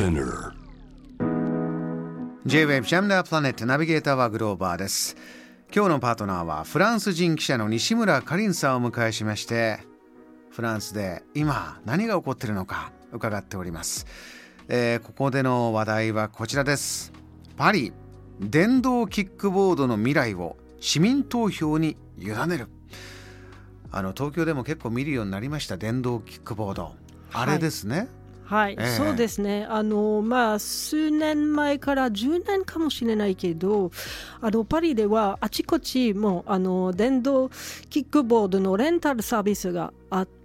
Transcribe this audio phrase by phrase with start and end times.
[0.00, 0.54] Spinner.
[2.46, 5.14] J-Wave ジャムダープラネットナビゲーターはグローバーです
[5.74, 9.80] 今日のパートナーはフランス人記者の西村かりんさんをお迎えしまして
[10.48, 14.06] フランスで今何が起こっているのか伺っております、
[14.68, 17.12] えーここでの話題はこちらです
[17.58, 17.92] パリ
[18.40, 22.68] 電動キックボードの未来を市民投票に委ねる
[23.92, 26.94] あの東京でも結構見るようになりました電動キックボード
[27.32, 28.08] あれですね、はい、
[28.70, 29.66] ええそうですね。
[29.68, 33.90] あの、まあ、数年前から10年かもしれないけど、
[34.40, 37.50] あの、パリではあちこちもう、あの、電動
[37.88, 40.39] キックボードのレンタルサービスがあって、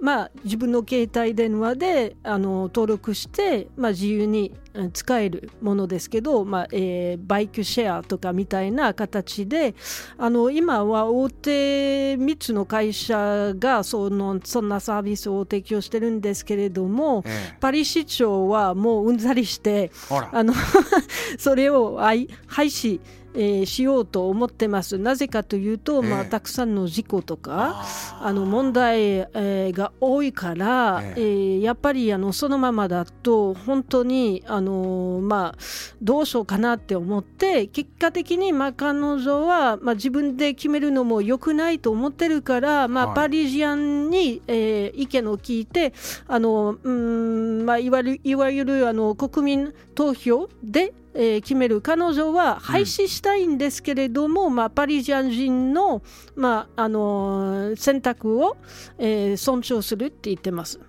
[0.00, 9.74] まあ、自分の携帯電話であの登録して、まあ、自由にうん使えるものですけど、まあえーバイクシェアとかみたいな形で
[10.16, 17.56] あの今は大手3つの会社がそのそんなサービスを提供してるんですけれども、ええ。
[17.60, 20.54] パリ市長はもううんざりしてあの
[21.38, 23.00] それを廃廃止、
[23.38, 24.98] えーしようと思ってます。
[24.98, 31.14] なぜかというと、まあ、ええたくさんの事故とかああの問題、えーが多いから、え。
[31.16, 35.58] えーやっぱりあのそのままだと本当にあの、まあ、
[36.02, 43.16] どうしようかなって思って結果的に、まあ、彼女は、まあ、自分で決めるのも良くないと思ってるから、まあはい。
[43.16, 45.92] パリジアンに、えー意見を聞いて
[46.26, 56.02] あの、うんまあ、いわゆるいわゆるあの国民投票で、えー決める彼女は廃止したいんですけれども、まあ、パリジアン人の、
[56.36, 58.56] まああの選択を、
[58.98, 60.80] えー尊重するって言ってます。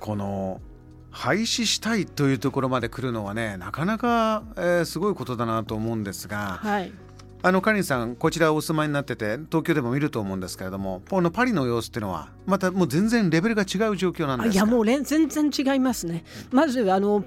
[0.00, 0.60] この
[1.10, 6.92] 廃止したいというところまで来るのはねなかなか、えーすごいことだなと思うんですがはい
[7.46, 14.54] あのカリンさんこちらお住まいになってて東京でも見ると思うんですけれどもこのパリの様子っていうのはまたもう全然レベルが違う状況なんですか？
[14.54, 16.24] いやもう全然違いますね。
[16.50, 17.24] まずあの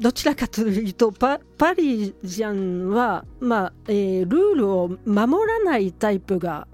[0.00, 6.66] どちらかというとパパリジャンは、まあえールールを守らないタイプが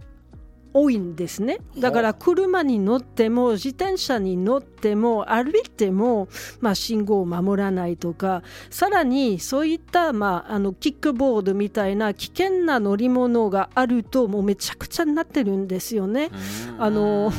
[0.77, 1.59] 多いんですね。
[1.79, 6.29] だから車に乗っても自転車に乗っても歩いても、
[6.61, 16.31] まあ、信号を守らないとかさらにそういった、まあ、あのキックボードみたいな危険な乗り物があるともうめちゃくちゃになってるんですよね。
[16.79, 17.33] あの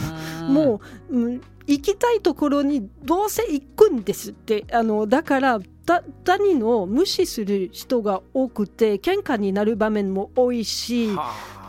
[0.49, 11.09] もう、うん行きたいところにどうせ行くんですってあのだからだ他人を無視する人が多くて喧嘩になる場面も多いし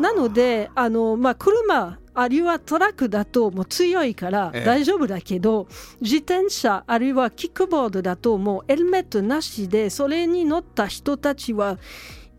[0.00, 5.68] なのであの、まあ、車あるいはトラックだともう強いからええ大丈夫だけど、
[6.00, 11.78] 自転車あるいはキックボードだともうヘルメットなしでそれに乗った人たちは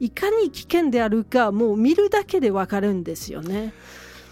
[0.02, 3.74] いかに危険であるかもう見るだけでわかるんですよね。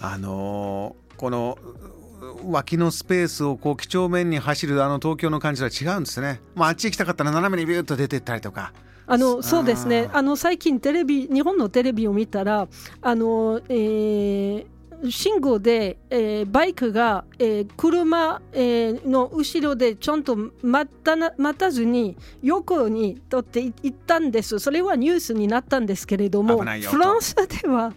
[0.01, 1.96] あのーこのう
[2.45, 8.73] 脇のスペースをこう几帳面に走るあの東京の感じとは違うんですね、まあ、あっち行きたかったら斜めにビューッと出てったりとか。
[9.09, 10.09] あのそうですね。
[10.11, 12.67] あの最近テレビ日本のテレビを見たら
[13.01, 14.65] あの、えー
[15.11, 24.57] 信号で、えーバイクが、えー車、えーの後ろでちゃんと待たな待たずに横に取ってい行ったんです。
[24.59, 27.93] それはニュースになったんですけれどもフランスでは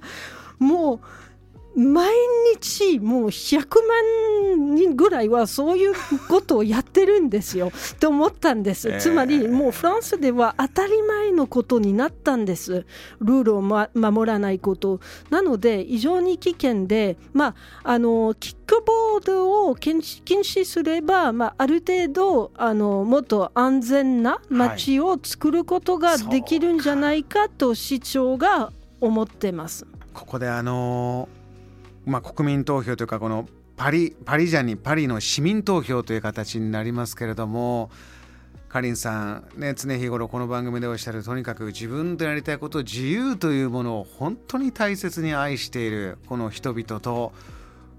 [0.59, 1.01] もう
[1.81, 2.15] 毎
[2.61, 5.95] 日もう100万人ぐらいはそういう
[6.29, 7.73] ことをやってるんですよ。
[7.99, 12.85] と思ったんです、えーつまりもうフランスでは当たり前のことになったんです。
[13.21, 15.01] ルールを、ま、守らないこと。
[15.31, 17.55] なので非常に危険で、まあ、
[17.85, 28.71] あのキックボードを禁止禁止すれば、まあ、ある程度あのもっと安全な街を作ることができるんじゃないかと市長が
[29.01, 29.87] 思ってます。
[30.13, 31.40] ここであのー
[32.07, 37.91] まあ、国民投票というかこのパリパリジャンにパリの市民投票という形になりますけれども
[38.69, 47.33] かりんさん、ね、常日頃この番組でおっしゃるとにかく自分でやりたいこと自由というものを本当に大切に愛しているこの人々と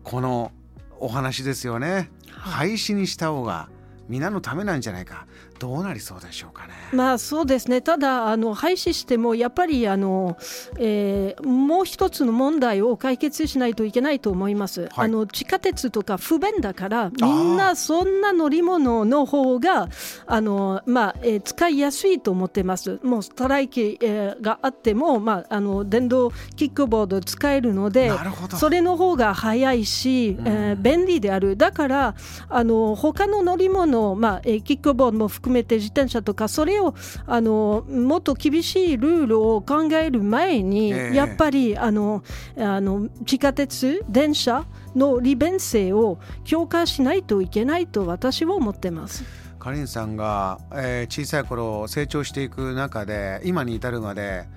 [0.04, 0.52] この
[0.98, 3.70] お話ですよね、廃止にした方が
[4.08, 5.26] 皆のためなんじゃないか
[5.62, 6.74] どうなりそうでしょうかね。
[6.92, 7.82] まあそうですね。
[7.82, 10.38] ただあの廃止してもやっぱりあの、
[10.80, 19.88] えーもう一つの問題を解決しないといけないと思います、あの地下鉄とか不便だからみんなそんな乗り物の方が
[20.26, 23.00] あの、まあえー使いやすいと思ってます。
[23.04, 28.12] もうストライキ、えーがあっても、まあ、あの電動キックボード使えるので
[28.58, 31.56] それの方が早いし、えー便利である。
[31.56, 32.16] だから
[32.50, 36.96] あの他の乗り物、まあえーキックボードも含めて自転車とかそれを
[37.26, 42.24] あのもっと厳しいルールを考える前に、ええやっぱりあの
[42.58, 44.66] あの地下鉄電車
[44.96, 49.24] の利便性を強化しないといけないと私は思ってます。
[49.60, 54.48] かりんさんが、えー、小さい頃成長していく中で今に至るまで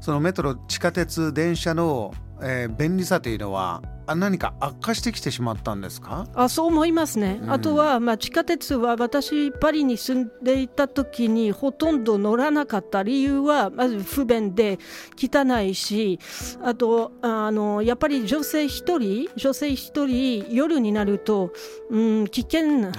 [0.00, 2.12] そのメトロ地下鉄電車の、
[2.42, 3.82] えー、便利さというのは
[4.14, 6.26] 何か悪化してきてしまったんですか？
[6.34, 14.78] あそう思いますね、うん、あとは、まあ、地下鉄は私パリに住んでいた時にほとんど乗らなかった理由はまず不便で
[15.16, 16.18] 汚いし
[16.62, 21.52] あとあのやっぱり女性一人女性一人夜になると、
[21.90, 22.90] うん、危険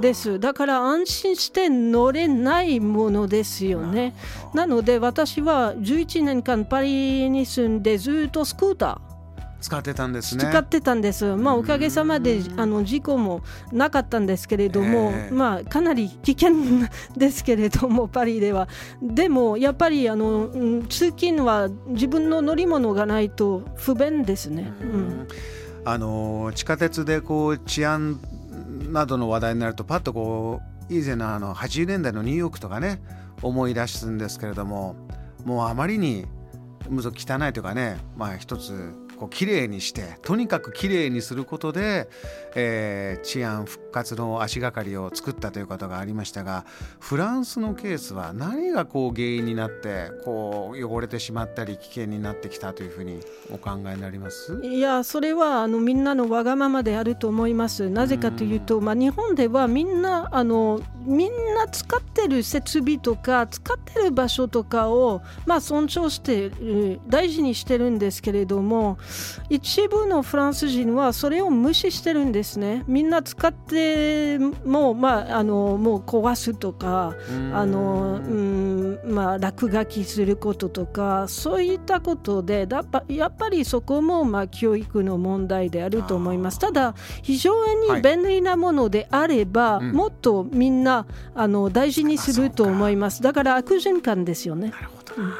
[0.00, 0.38] です。
[0.38, 4.14] だから安心して乗れないものですよね。
[4.54, 9.17] なので私は11年間パリに住んでずっとスクーター
[9.60, 10.44] 使ってたんですね。
[10.44, 11.34] 使ってたんです。
[11.34, 16.52] まあおかげさまであの事故もなかったんですけれども、えー、まあかなり危険
[17.16, 18.68] ですけれどもパリでは。
[19.02, 20.48] でもやっぱりあの
[20.88, 24.72] 通勤は自分の乗り物がないと不便ですね。
[24.80, 25.28] うん、
[25.84, 28.20] あの地下鉄でこう治安
[28.90, 33.00] などの話題になるとパッとこう以前のあの80年代のニューヨークとかね
[33.42, 34.96] 思い出すんですけれども
[35.44, 36.26] もうあまりに
[36.90, 42.08] 汚いというかねまあ一つこう綺麗にしてとにかく綺麗にすることで、
[42.54, 46.64] えー、治安復活の足がかりを作ったということがありましたが
[47.00, 53.20] フランスのケースは何がこう原因になってこう汚れてしまったり危険になってきたというふうに
[53.52, 54.60] お考えになります？
[54.62, 57.90] いやそれはあのみんなのわがままであると思います。
[57.90, 66.50] なぜかというと、まあ、日本ではみんなあのみんな使ってる設備とか使ってる場所とかを、まあ、尊重して
[67.08, 68.98] 大事にしてるんですけれども
[69.50, 72.84] 一部のフランス人はそれを無視してるんですね。
[72.86, 77.14] みんな使っても,、まあ、あのもう壊すとか
[77.52, 86.58] あの、うんまあ、落書きすることとかそういったことでだやっぱりそこも、まあ、教育の問題であると思います。
[86.58, 93.22] ただ非常に便利なものであれば、はい、もっとみんなあの大事にすると思います。
[93.22, 94.70] だから悪循環ですよね。
[94.70, 95.32] なるほど、うん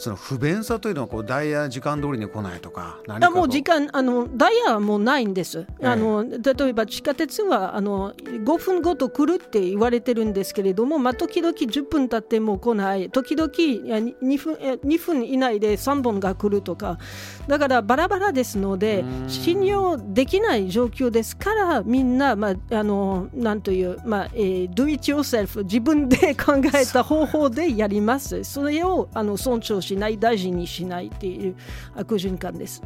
[0.00, 13.10] その不便さというのはこうダイヤ時間通りに来ないとか何かもう時間あのダイヤはもうないんです、えー、あの例えば地下鉄はあの5分ごと来るって言われてるんですけれども、まあ、時々10分経っても来ない。
[13.10, 16.98] 時々2分 ,2 分以内で3本が来るとか。
[17.46, 28.44] だからバラバラですので信用できない状況ですからみんな、まあ、あのなんという、まあえー、do it yourself 自分で考えた方法でやります。
[28.44, 31.56] それをあの尊重ししない大事にしないっていう
[31.96, 32.82] 悪循環です。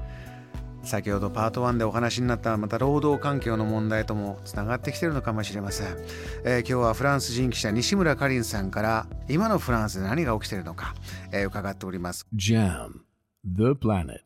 [0.83, 5.97] 先ほどパート1でお話になったまた労働環境の問題ともつながってきているのかもしれません、
[6.45, 10.95] えー、今日はフランス人記者西村かりんさんから今のフランスで何が起きているのか、
[11.33, 12.27] えー、伺っております。
[12.35, 13.01] JAM
[13.47, 14.21] The Planet